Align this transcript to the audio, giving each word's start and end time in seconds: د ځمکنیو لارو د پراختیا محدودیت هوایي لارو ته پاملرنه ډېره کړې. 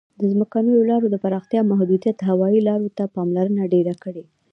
د 0.19 0.21
ځمکنیو 0.33 0.87
لارو 0.89 1.07
د 1.11 1.15
پراختیا 1.23 1.61
محدودیت 1.71 2.17
هوایي 2.29 2.59
لارو 2.67 2.87
ته 2.97 3.03
پاملرنه 3.15 3.63
ډېره 3.73 3.93
کړې. 4.03 4.23